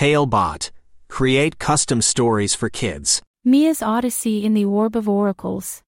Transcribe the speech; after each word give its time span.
Talebot. 0.00 0.70
Create 1.10 1.58
custom 1.58 2.00
stories 2.00 2.54
for 2.54 2.70
kids. 2.70 3.20
Mia's 3.44 3.82
Odyssey 3.82 4.46
in 4.46 4.54
the 4.54 4.64
Orb 4.64 4.96
of 4.96 5.06
Oracles. 5.06 5.82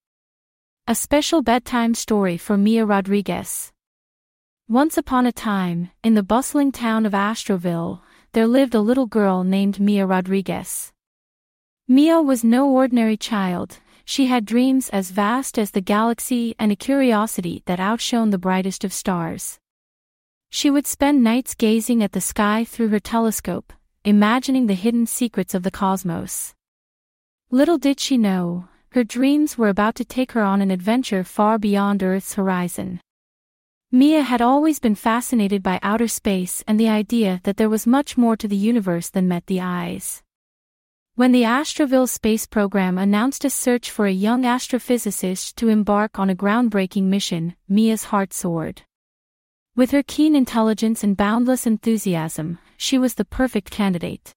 A 0.86 0.94
special 0.94 1.40
bedtime 1.40 1.94
story 1.94 2.36
for 2.36 2.58
Mia 2.58 2.84
Rodriguez. 2.84 3.72
Once 4.68 4.98
upon 4.98 5.24
a 5.24 5.32
time, 5.32 5.88
in 6.04 6.12
the 6.12 6.22
bustling 6.22 6.72
town 6.72 7.06
of 7.06 7.14
Astroville, 7.14 8.02
there 8.34 8.46
lived 8.46 8.74
a 8.74 8.82
little 8.82 9.06
girl 9.06 9.44
named 9.44 9.80
Mia 9.80 10.04
Rodriguez. 10.04 10.92
Mia 11.88 12.20
was 12.20 12.44
no 12.44 12.68
ordinary 12.68 13.16
child, 13.16 13.78
she 14.04 14.26
had 14.26 14.44
dreams 14.44 14.90
as 14.90 15.10
vast 15.10 15.58
as 15.58 15.70
the 15.70 15.80
galaxy 15.80 16.54
and 16.58 16.70
a 16.70 16.76
curiosity 16.76 17.62
that 17.64 17.80
outshone 17.80 18.28
the 18.28 18.36
brightest 18.36 18.84
of 18.84 18.92
stars. 18.92 19.58
She 20.50 20.68
would 20.68 20.86
spend 20.86 21.24
nights 21.24 21.54
gazing 21.54 22.02
at 22.02 22.12
the 22.12 22.20
sky 22.20 22.62
through 22.62 22.88
her 22.88 23.00
telescope, 23.00 23.72
imagining 24.04 24.66
the 24.66 24.74
hidden 24.74 25.06
secrets 25.06 25.54
of 25.54 25.62
the 25.62 25.70
cosmos. 25.70 26.54
Little 27.50 27.78
did 27.78 28.00
she 28.00 28.18
know, 28.18 28.68
her 28.90 29.04
dreams 29.04 29.56
were 29.56 29.68
about 29.68 29.94
to 29.94 30.04
take 30.04 30.32
her 30.32 30.42
on 30.42 30.60
an 30.60 30.70
adventure 30.70 31.24
far 31.24 31.58
beyond 31.58 32.02
Earth's 32.02 32.34
horizon. 32.34 33.00
Mia 33.90 34.22
had 34.22 34.40
always 34.40 34.78
been 34.78 34.94
fascinated 34.94 35.62
by 35.62 35.78
outer 35.82 36.08
space 36.08 36.64
and 36.66 36.80
the 36.80 36.88
idea 36.88 37.40
that 37.44 37.58
there 37.58 37.68
was 37.68 37.86
much 37.86 38.16
more 38.16 38.36
to 38.36 38.48
the 38.48 38.56
universe 38.56 39.10
than 39.10 39.28
met 39.28 39.46
the 39.46 39.60
eyes. 39.60 40.22
When 41.14 41.32
the 41.32 41.42
Astroville 41.42 42.08
space 42.08 42.46
program 42.46 42.96
announced 42.96 43.44
a 43.44 43.50
search 43.50 43.90
for 43.90 44.06
a 44.06 44.12
young 44.12 44.44
astrophysicist 44.44 45.56
to 45.56 45.68
embark 45.68 46.18
on 46.18 46.30
a 46.30 46.34
groundbreaking 46.34 47.04
mission, 47.04 47.54
Mia's 47.68 48.04
heart 48.04 48.32
soared. 48.32 48.82
With 49.74 49.92
her 49.92 50.02
keen 50.02 50.36
intelligence 50.36 51.02
and 51.02 51.16
boundless 51.16 51.66
enthusiasm, 51.66 52.58
she 52.76 52.98
was 52.98 53.14
the 53.14 53.24
perfect 53.24 53.70
candidate. 53.70 54.34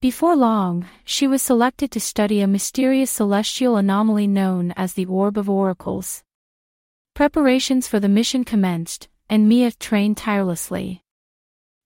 Before 0.00 0.34
long, 0.34 0.88
she 1.04 1.28
was 1.28 1.40
selected 1.40 1.92
to 1.92 2.00
study 2.00 2.40
a 2.40 2.48
mysterious 2.48 3.12
celestial 3.12 3.76
anomaly 3.76 4.26
known 4.26 4.72
as 4.72 4.94
the 4.94 5.06
Orb 5.06 5.38
of 5.38 5.48
Oracles. 5.48 6.24
Preparations 7.14 7.86
for 7.86 8.00
the 8.00 8.08
mission 8.08 8.42
commenced, 8.42 9.08
and 9.28 9.48
Mia 9.48 9.70
trained 9.70 10.16
tirelessly. 10.16 11.04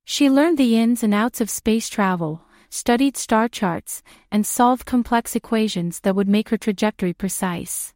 She 0.06 0.30
learned 0.30 0.56
the 0.56 0.78
ins 0.78 1.02
and 1.02 1.12
outs 1.12 1.42
of 1.42 1.50
space 1.50 1.90
travel, 1.90 2.46
studied 2.70 3.18
star 3.18 3.46
charts, 3.46 4.02
and 4.32 4.46
solved 4.46 4.86
complex 4.86 5.36
equations 5.36 6.00
that 6.00 6.16
would 6.16 6.28
make 6.28 6.48
her 6.48 6.56
trajectory 6.56 7.12
precise. 7.12 7.92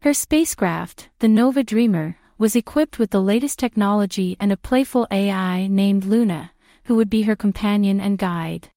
Her 0.00 0.14
spacecraft, 0.14 1.10
the 1.20 1.28
Nova 1.28 1.62
Dreamer, 1.62 2.16
was 2.38 2.54
equipped 2.54 2.98
with 2.98 3.10
the 3.10 3.20
latest 3.20 3.58
technology 3.58 4.36
and 4.38 4.52
a 4.52 4.56
playful 4.56 5.08
AI 5.10 5.66
named 5.66 6.04
Luna, 6.04 6.52
who 6.84 6.94
would 6.94 7.10
be 7.10 7.22
her 7.22 7.34
companion 7.34 8.00
and 8.00 8.16
guide. 8.16 8.70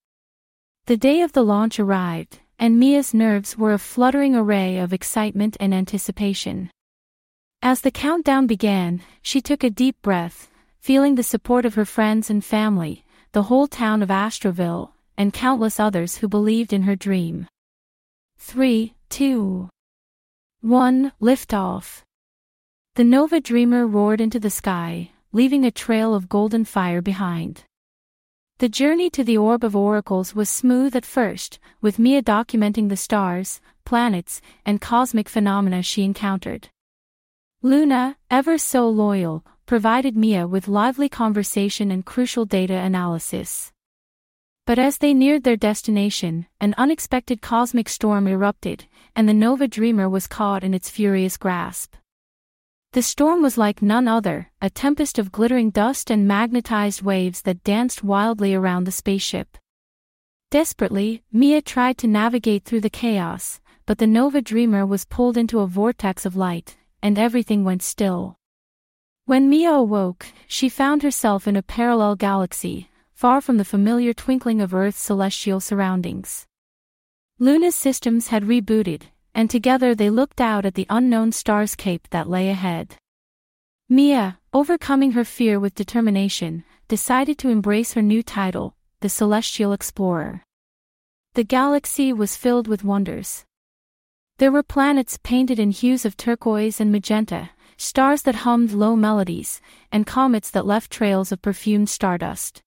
The 0.87 0.97
day 0.97 1.21
of 1.21 1.33
the 1.33 1.43
launch 1.43 1.79
arrived, 1.79 2.39
and 2.57 2.79
Mia's 2.79 3.13
nerves 3.13 3.57
were 3.57 3.73
a 3.73 3.77
fluttering 3.77 4.35
array 4.35 4.79
of 4.79 4.93
excitement 4.93 5.55
and 5.59 5.73
anticipation. 5.73 6.71
As 7.61 7.81
the 7.81 7.91
countdown 7.91 8.47
began, 8.47 9.03
she 9.21 9.39
took 9.41 9.63
a 9.63 9.69
deep 9.69 10.01
breath, 10.01 10.49
feeling 10.79 11.13
the 11.13 11.23
support 11.23 11.63
of 11.63 11.75
her 11.75 11.85
friends 11.85 12.31
and 12.31 12.43
family, 12.43 13.05
the 13.31 13.43
whole 13.43 13.67
town 13.67 14.01
of 14.01 14.09
Astroville, 14.09 14.91
and 15.15 15.31
countless 15.31 15.79
others 15.79 16.17
who 16.17 16.27
believed 16.27 16.73
in 16.73 16.83
her 16.83 16.95
dream. 16.95 17.47
3, 18.39 18.95
2, 19.09 19.69
1, 20.61 21.11
liftoff. 21.21 22.01
The 22.95 23.05
Nova 23.05 23.39
Dreamer 23.39 23.87
roared 23.87 24.19
into 24.19 24.37
the 24.37 24.49
sky, 24.49 25.11
leaving 25.31 25.63
a 25.63 25.71
trail 25.71 26.13
of 26.13 26.27
golden 26.27 26.65
fire 26.65 27.01
behind. 27.01 27.63
The 28.57 28.67
journey 28.67 29.09
to 29.11 29.23
the 29.23 29.37
Orb 29.37 29.63
of 29.63 29.77
Oracles 29.77 30.35
was 30.35 30.49
smooth 30.49 30.93
at 30.97 31.05
first, 31.05 31.57
with 31.79 31.99
Mia 31.99 32.21
documenting 32.21 32.89
the 32.89 32.97
stars, 32.97 33.61
planets, 33.85 34.41
and 34.65 34.81
cosmic 34.81 35.29
phenomena 35.29 35.83
she 35.83 36.03
encountered. 36.03 36.67
Luna, 37.61 38.17
ever 38.29 38.57
so 38.57 38.89
loyal, 38.89 39.45
provided 39.65 40.17
Mia 40.17 40.45
with 40.45 40.67
lively 40.67 41.07
conversation 41.07 41.91
and 41.91 42.05
crucial 42.05 42.43
data 42.43 42.75
analysis. 42.75 43.71
But 44.67 44.79
as 44.79 44.97
they 44.97 45.13
neared 45.13 45.45
their 45.45 45.55
destination, 45.55 46.45
an 46.59 46.75
unexpected 46.77 47.41
cosmic 47.41 47.87
storm 47.87 48.27
erupted, 48.27 48.83
and 49.15 49.29
the 49.29 49.33
Nova 49.33 49.69
Dreamer 49.69 50.09
was 50.09 50.27
caught 50.27 50.61
in 50.61 50.73
its 50.73 50.89
furious 50.89 51.37
grasp. 51.37 51.95
The 52.93 53.01
storm 53.01 53.41
was 53.41 53.57
like 53.57 53.81
none 53.81 54.09
other, 54.09 54.51
a 54.61 54.69
tempest 54.69 55.17
of 55.17 55.31
glittering 55.31 55.69
dust 55.69 56.11
and 56.11 56.27
magnetized 56.27 57.01
waves 57.01 57.41
that 57.43 57.63
danced 57.63 58.03
wildly 58.03 58.53
around 58.53 58.83
the 58.83 58.91
spaceship. 58.91 59.57
Desperately, 60.49 61.23
Mia 61.31 61.61
tried 61.61 61.97
to 61.99 62.07
navigate 62.07 62.65
through 62.65 62.81
the 62.81 62.89
chaos, 62.89 63.61
but 63.85 63.97
the 63.97 64.07
Nova 64.07 64.41
Dreamer 64.41 64.85
was 64.85 65.05
pulled 65.05 65.37
into 65.37 65.61
a 65.61 65.67
vortex 65.67 66.25
of 66.25 66.35
light, 66.35 66.75
and 67.01 67.17
everything 67.17 67.63
went 67.63 67.81
still. 67.81 68.35
When 69.23 69.49
Mia 69.49 69.71
awoke, 69.71 70.25
she 70.45 70.67
found 70.67 71.01
herself 71.01 71.47
in 71.47 71.55
a 71.55 71.63
parallel 71.63 72.17
galaxy, 72.17 72.89
far 73.13 73.39
from 73.39 73.55
the 73.55 73.63
familiar 73.63 74.13
twinkling 74.13 74.59
of 74.59 74.73
Earth's 74.73 74.99
celestial 74.99 75.61
surroundings. 75.61 76.45
Luna's 77.39 77.75
systems 77.75 78.27
had 78.27 78.43
rebooted, 78.43 79.03
and 79.33 79.49
together 79.49 79.95
they 79.95 80.09
looked 80.09 80.41
out 80.41 80.65
at 80.65 80.75
the 80.75 80.87
unknown 80.89 81.31
starscape 81.31 82.03
that 82.09 82.29
lay 82.29 82.49
ahead. 82.49 82.95
Mia, 83.89 84.39
overcoming 84.53 85.11
her 85.11 85.25
fear 85.25 85.59
with 85.59 85.75
determination, 85.75 86.63
decided 86.87 87.37
to 87.37 87.49
embrace 87.49 87.93
her 87.93 88.01
new 88.01 88.23
title, 88.23 88.75
the 89.01 89.09
Celestial 89.09 89.73
Explorer. 89.73 90.43
The 91.33 91.43
galaxy 91.43 92.11
was 92.11 92.35
filled 92.35 92.67
with 92.67 92.83
wonders. 92.83 93.45
There 94.37 94.51
were 94.51 94.63
planets 94.63 95.19
painted 95.23 95.59
in 95.59 95.71
hues 95.71 96.03
of 96.03 96.17
turquoise 96.17 96.81
and 96.81 96.91
magenta, 96.91 97.51
stars 97.77 98.23
that 98.23 98.43
hummed 98.43 98.71
low 98.71 98.95
melodies, 98.95 99.61
and 99.91 100.05
comets 100.05 100.51
that 100.51 100.65
left 100.65 100.91
trails 100.91 101.31
of 101.31 101.41
perfumed 101.41 101.89
stardust. 101.89 102.61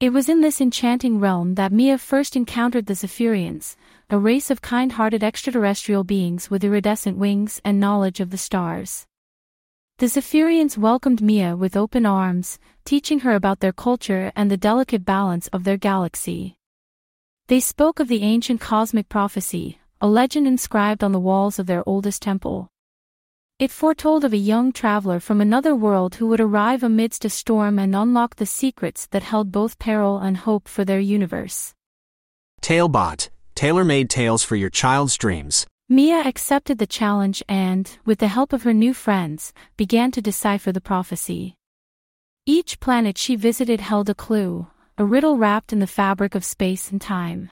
It 0.00 0.10
was 0.10 0.28
in 0.28 0.40
this 0.40 0.60
enchanting 0.60 1.18
realm 1.18 1.56
that 1.56 1.72
Mia 1.72 1.98
first 1.98 2.36
encountered 2.36 2.86
the 2.86 2.94
Zephyrians, 2.94 3.76
a 4.10 4.18
race 4.18 4.50
of 4.50 4.62
kind-hearted 4.62 5.22
extraterrestrial 5.22 6.02
beings 6.02 6.50
with 6.50 6.64
iridescent 6.64 7.18
wings 7.18 7.60
and 7.62 7.78
knowledge 7.78 8.20
of 8.20 8.30
the 8.30 8.38
stars. 8.38 9.06
The 9.98 10.06
Zephyrians 10.06 10.78
welcomed 10.78 11.20
Mia 11.20 11.54
with 11.54 11.76
open 11.76 12.06
arms, 12.06 12.58
teaching 12.86 13.20
her 13.20 13.34
about 13.34 13.60
their 13.60 13.72
culture 13.72 14.32
and 14.34 14.50
the 14.50 14.56
delicate 14.56 15.04
balance 15.04 15.48
of 15.48 15.64
their 15.64 15.76
galaxy. 15.76 16.56
They 17.48 17.60
spoke 17.60 18.00
of 18.00 18.08
the 18.08 18.22
ancient 18.22 18.62
cosmic 18.62 19.10
prophecy, 19.10 19.78
a 20.00 20.08
legend 20.08 20.46
inscribed 20.46 21.04
on 21.04 21.12
the 21.12 21.20
walls 21.20 21.58
of 21.58 21.66
their 21.66 21.86
oldest 21.86 22.22
temple. 22.22 22.70
It 23.58 23.70
foretold 23.70 24.24
of 24.24 24.32
a 24.32 24.38
young 24.38 24.72
traveler 24.72 25.20
from 25.20 25.42
another 25.42 25.74
world 25.74 26.14
who 26.14 26.28
would 26.28 26.40
arrive 26.40 26.82
amidst 26.82 27.26
a 27.26 27.28
storm 27.30 27.78
and 27.78 27.94
unlock 27.94 28.36
the 28.36 28.46
secrets 28.46 29.06
that 29.08 29.24
held 29.24 29.52
both 29.52 29.78
peril 29.78 30.16
and 30.16 30.38
hope 30.38 30.66
for 30.66 30.86
their 30.86 31.00
universe. 31.00 31.74
Talebot, 32.62 33.28
tailor-made 33.58 34.08
tales 34.08 34.44
for 34.44 34.54
your 34.54 34.70
child's 34.70 35.16
dreams. 35.16 35.66
Mia 35.88 36.22
accepted 36.24 36.78
the 36.78 36.86
challenge 36.86 37.42
and, 37.48 37.98
with 38.06 38.20
the 38.20 38.28
help 38.28 38.52
of 38.52 38.62
her 38.62 38.72
new 38.72 38.94
friends, 38.94 39.52
began 39.76 40.12
to 40.12 40.22
decipher 40.22 40.70
the 40.70 40.80
prophecy. 40.80 41.56
Each 42.46 42.78
planet 42.78 43.18
she 43.18 43.34
visited 43.34 43.80
held 43.80 44.08
a 44.08 44.14
clue, 44.14 44.68
a 44.96 45.04
riddle 45.04 45.36
wrapped 45.36 45.72
in 45.72 45.80
the 45.80 45.88
fabric 45.88 46.36
of 46.36 46.44
space 46.44 46.92
and 46.92 47.00
time. 47.00 47.50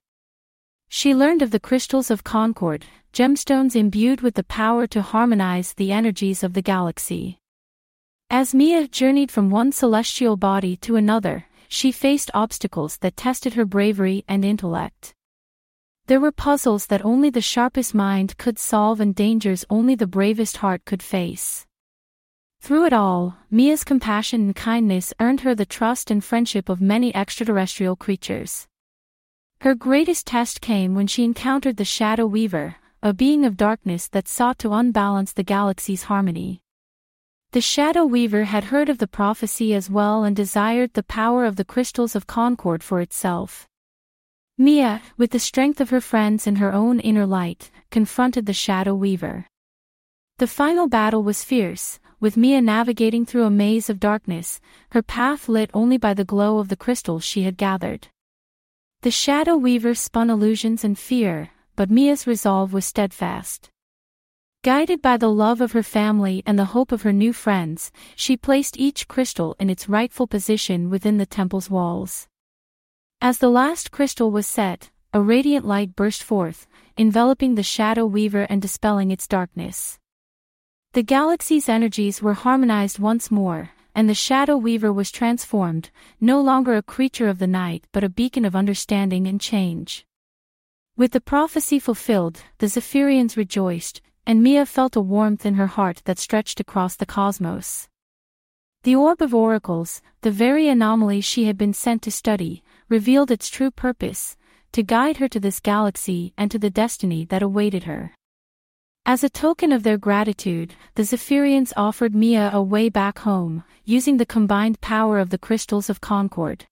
She 0.89 1.12
learned 1.12 1.43
of 1.43 1.50
the 1.50 1.59
crystals 1.59 2.09
of 2.09 2.23
concord, 2.23 2.84
gemstones 3.12 3.75
imbued 3.75 4.21
with 4.21 4.37
the 4.37 4.44
power 4.44 4.87
to 4.87 5.03
harmonize 5.03 5.73
the 5.73 5.91
energies 5.91 6.44
of 6.44 6.53
the 6.53 6.62
galaxy. 6.62 7.38
As 8.31 8.55
Mia 8.55 8.87
journeyed 8.87 9.33
from 9.33 9.50
one 9.50 9.73
celestial 9.73 10.37
body 10.37 10.77
to 10.87 10.94
another, 10.94 11.47
she 11.67 11.91
faced 11.91 12.31
obstacles 12.33 12.97
that 12.99 13.17
tested 13.17 13.55
her 13.55 13.65
bravery 13.65 14.25
and 14.29 14.44
intellect. 14.44 15.12
There 16.06 16.20
were 16.20 16.31
puzzles 16.31 16.87
that 16.87 17.05
only 17.05 17.31
the 17.31 17.41
sharpest 17.41 17.93
mind 17.93 18.38
could 18.38 18.61
solve 18.61 19.00
and 19.00 19.12
dangers 19.12 19.64
only 19.69 19.97
the 19.97 20.06
bravest 20.06 20.58
heart 20.58 20.85
could 20.85 21.03
face. 21.03 21.67
Through 22.61 22.87
it 22.87 22.93
all, 22.93 23.37
Mia's 23.50 23.82
compassion 23.82 24.41
and 24.43 24.55
kindness 24.55 25.12
earned 25.19 25.41
her 25.41 25.53
the 25.53 25.67
trust 25.67 26.12
and 26.12 26.23
friendship 26.23 26.69
of 26.69 26.81
many 26.81 27.14
extraterrestrial 27.14 27.97
creatures. 27.97 28.69
Her 29.62 29.75
greatest 29.75 30.29
test 30.29 30.61
came 30.61 30.94
when 30.94 31.08
she 31.08 31.25
encountered 31.25 31.76
the 31.76 31.85
Shadow 31.85 32.26
Weaver, 32.26 32.76
a 33.02 33.12
being 33.12 33.44
of 33.44 33.56
darkness 33.56 34.06
that 34.09 34.29
sought 34.29 34.61
to 34.61 34.75
unbalance 34.75 35.32
the 35.32 35.43
galaxy's 35.43 36.05
harmony. 36.05 36.61
The 37.50 37.61
Shadow 37.61 38.05
Weaver 38.05 38.44
had 38.44 38.64
heard 38.64 38.88
of 38.88 38.99
the 38.99 39.09
prophecy 39.09 39.75
as 39.75 39.91
well 39.91 40.23
and 40.23 40.37
desired 40.37 40.93
the 40.93 41.02
power 41.02 41.44
of 41.44 41.56
the 41.56 41.64
crystals 41.64 42.14
of 42.14 42.29
concord 42.29 42.85
for 42.85 43.00
itself. 43.00 43.67
Mia, 44.58 45.03
with 45.19 45.32
the 45.32 45.38
strength 45.38 45.82
of 45.82 45.91
her 45.91 46.00
friends 46.00 46.47
and 46.47 46.56
her 46.56 46.73
own 46.73 46.99
inner 47.00 47.26
light, 47.26 47.70
confronted 47.91 48.47
the 48.47 48.55
Shadow 48.55 48.94
Weaver. 48.94 49.47
The 50.38 50.47
final 50.47 50.88
battle 50.88 51.23
was 51.23 51.44
fierce, 51.44 52.00
with 52.20 52.38
Mia 52.38 52.62
navigating 52.62 53.26
through 53.26 53.44
a 53.44 53.50
maze 53.50 53.91
of 53.91 54.00
darkness, 54.00 54.58
her 54.93 55.03
path 55.03 55.49
lit 55.49 55.70
only 55.75 55.99
by 55.99 56.14
the 56.14 56.25
glow 56.25 56.58
of 56.58 56.69
the 56.69 56.76
crystals 56.76 57.23
she 57.23 57.43
had 57.43 57.58
gathered. 57.58 58.08
The 59.03 59.11
shadow 59.11 59.56
weaver 59.56 59.94
spun 59.94 60.31
illusions 60.31 60.82
and 60.85 60.99
fear, 60.99 61.50
but 61.76 61.91
Mia's 61.91 62.26
resolve 62.26 62.73
was 62.73 62.87
steadfast. 62.87 63.69
Guided 64.64 65.02
by 65.02 65.19
the 65.19 65.29
love 65.29 65.61
of 65.61 65.73
her 65.73 65.82
family 65.82 66.43
and 66.47 66.59
the 66.59 66.73
hope 66.73 66.93
of 66.93 67.02
her 67.02 67.12
new 67.12 67.35
friends, 67.35 67.93
she 68.17 68.38
placed 68.38 68.79
each 68.79 69.06
crystal 69.06 69.55
in 69.61 69.69
its 69.69 69.88
rightful 69.88 70.26
position 70.26 70.88
within 70.88 71.19
the 71.19 71.26
temple's 71.26 71.69
walls. 71.69 72.26
As 73.20 73.38
the 73.38 73.48
last 73.48 73.90
crystal 73.90 74.30
was 74.30 74.46
set, 74.46 74.90
a 75.12 75.22
radiant 75.22 75.64
light 75.64 75.96
burst 75.96 76.22
forth, 76.22 76.66
enveloping 76.98 77.54
the 77.54 77.62
shadow 77.62 78.04
weaver 78.04 78.42
and 78.42 78.60
dispelling 78.60 79.10
its 79.10 79.26
darkness. 79.26 79.98
The 80.92 81.02
galaxy's 81.02 81.68
energies 81.68 82.20
were 82.20 82.34
harmonized 82.34 82.98
once 82.98 83.30
more, 83.30 83.70
and 83.94 84.08
the 84.08 84.14
shadow 84.14 84.58
weaver 84.58 84.92
was 84.92 85.10
transformed, 85.10 85.90
no 86.20 86.42
longer 86.42 86.74
a 86.76 86.82
creature 86.82 87.28
of 87.28 87.38
the 87.38 87.46
night 87.46 87.86
but 87.90 88.04
a 88.04 88.10
beacon 88.10 88.44
of 88.44 88.54
understanding 88.54 89.26
and 89.26 89.40
change. 89.40 90.06
With 90.94 91.12
the 91.12 91.20
prophecy 91.20 91.78
fulfilled, 91.78 92.42
the 92.58 92.66
Zephyrians 92.68 93.36
rejoiced, 93.36 94.02
and 94.26 94.42
Mia 94.42 94.66
felt 94.66 94.94
a 94.94 95.00
warmth 95.00 95.46
in 95.46 95.54
her 95.54 95.68
heart 95.68 96.02
that 96.04 96.18
stretched 96.18 96.60
across 96.60 96.96
the 96.96 97.06
cosmos. 97.06 97.88
The 98.82 98.94
orb 98.94 99.20
of 99.22 99.34
oracles, 99.34 100.02
the 100.20 100.30
very 100.30 100.68
anomaly 100.68 101.20
she 101.22 101.44
had 101.46 101.58
been 101.58 101.72
sent 101.72 102.02
to 102.02 102.10
study, 102.10 102.62
revealed 102.88 103.31
its 103.31 103.49
true 103.49 103.71
purpose, 103.71 104.37
to 104.73 104.83
guide 104.83 105.17
her 105.17 105.29
to 105.29 105.41
this 105.41 105.61
galaxy 105.61 106.33
and 106.37 106.50
to 106.50 106.59
the 106.59 106.71
destiny 106.71 107.25
that 107.25 107.43
awaited 107.43 107.85
her. 107.85 108.12
As 109.05 109.23
a 109.23 109.31
token 109.31 109.71
of 109.71 109.85
their 109.85 109.99
gratitude, 109.99 110.75
the 110.97 111.05
Zephyrians 111.05 111.73
offered 111.77 112.15
Mia 112.15 112.50
a 112.53 112.61
way 112.61 112.88
back 112.88 113.21
home, 113.21 113.62
using 113.85 114.17
the 114.17 114.27
combined 114.27 114.81
power 114.81 115.19
of 115.19 115.31
the 115.31 115.38
crystals 115.38 115.88
of 115.88 116.00
Concord. 116.00 116.67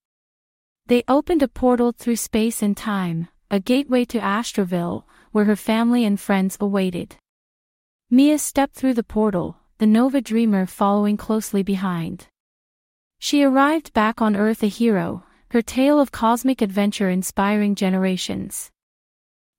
They 0.87 1.05
opened 1.07 1.43
a 1.43 1.49
portal 1.49 1.93
through 1.93 2.17
space 2.17 2.61
and 2.61 2.77
time, 2.77 3.29
a 3.51 3.61
gateway 3.61 4.05
to 4.07 4.19
Astroville, 4.19 5.05
where 5.31 5.45
her 5.45 5.57
family 5.57 6.05
and 6.05 6.19
friends 6.19 6.59
awaited. 6.61 7.17
Mia 8.11 8.39
stepped 8.39 8.75
through 8.75 8.95
the 8.95 9.03
portal, 9.03 9.57
the 9.79 9.87
Nova 9.87 10.21
Dreamer 10.21 10.67
following 10.67 11.17
closely 11.17 11.63
behind. 11.63 12.27
She 13.19 13.43
arrived 13.43 13.93
back 13.93 14.21
on 14.21 14.37
Earth 14.37 14.63
a 14.63 14.67
hero, 14.67 15.25
her 15.55 15.63
tale 15.63 16.01
of 16.01 16.11
cosmic 16.11 16.61
adventure 16.61 17.09
inspiring 17.09 17.77
generations. 17.77 18.73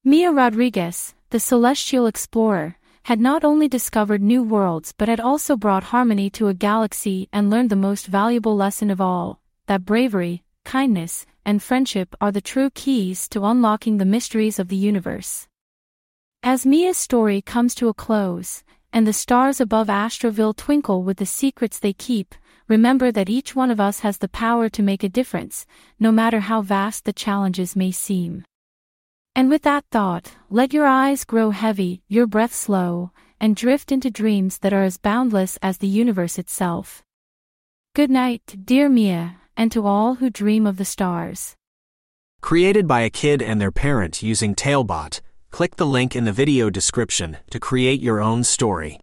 Mia 0.03 0.29
Rodriguez, 0.29 1.15
the 1.29 1.39
celestial 1.39 2.05
explorer, 2.05 2.75
had 3.03 3.17
not 3.17 3.45
only 3.45 3.69
discovered 3.69 4.21
new 4.21 4.43
worlds 4.43 4.93
but 4.97 5.07
had 5.07 5.21
also 5.21 5.55
brought 5.55 5.85
harmony 5.95 6.29
to 6.29 6.49
a 6.49 6.53
galaxy 6.53 7.29
and 7.31 7.49
learned 7.49 7.69
the 7.69 7.77
most 7.77 8.07
valuable 8.07 8.57
lesson 8.57 8.91
of 8.91 8.99
all, 8.99 9.39
that 9.67 9.85
bravery, 9.85 10.43
kindness, 10.65 11.25
and 11.45 11.63
friendship 11.63 12.13
are 12.19 12.33
the 12.33 12.41
true 12.41 12.69
keys 12.71 13.29
to 13.29 13.45
unlocking 13.45 13.97
the 13.97 14.03
mysteries 14.03 14.59
of 14.59 14.67
the 14.67 14.75
universe. 14.75 15.47
As 16.43 16.65
Mia's 16.65 16.97
story 16.97 17.41
comes 17.41 17.73
to 17.75 17.87
a 17.87 17.93
close, 17.93 18.65
and 18.91 19.07
the 19.07 19.13
stars 19.13 19.61
above 19.61 19.87
Astroville 19.87 20.57
twinkle 20.57 21.03
with 21.03 21.19
the 21.19 21.25
secrets 21.25 21.79
they 21.79 21.93
keep, 21.93 22.35
remember 22.67 23.11
that 23.11 23.29
each 23.29 23.55
one 23.55 23.71
of 23.71 23.79
us 23.79 23.99
has 23.99 24.17
the 24.17 24.27
power 24.27 24.69
to 24.69 24.83
make 24.83 25.03
a 25.03 25.09
difference, 25.09 25.65
no 25.99 26.11
matter 26.11 26.39
how 26.41 26.61
vast 26.61 27.05
the 27.05 27.13
challenges 27.13 27.75
may 27.75 27.91
seem. 27.91 28.43
And 29.35 29.49
with 29.49 29.63
that 29.63 29.85
thought, 29.91 30.33
let 30.49 30.73
your 30.73 30.85
eyes 30.85 31.25
grow 31.25 31.51
heavy, 31.51 32.01
your 32.07 32.27
breath 32.27 32.53
slow, 32.53 33.11
and 33.39 33.55
drift 33.55 33.91
into 33.91 34.09
dreams 34.09 34.59
that 34.59 34.73
are 34.73 34.83
as 34.83 34.97
boundless 34.97 35.57
as 35.61 35.77
the 35.77 35.87
universe 35.87 36.37
itself. 36.39 37.03
Good 37.93 38.09
night, 38.09 38.55
dear 38.63 38.89
Mia, 38.89 39.37
and 39.57 39.71
to 39.71 39.85
all 39.85 40.15
who 40.15 40.29
dream 40.29 40.65
of 40.65 40.77
the 40.77 40.85
stars. 40.85 41.55
Created 42.41 42.87
by 42.87 43.01
a 43.01 43.09
kid 43.09 43.41
and 43.41 43.59
their 43.59 43.71
parent 43.71 44.21
using 44.21 44.55
Talebot, 44.55 45.21
Click 45.55 45.77
the 45.77 45.85
link 45.85 46.17
in 46.17 46.25
the 46.25 46.33
video 46.33 46.69
description 46.69 47.37
to 47.49 47.61
create 47.61 48.01
your 48.01 48.19
own 48.19 48.43
story. 48.43 48.93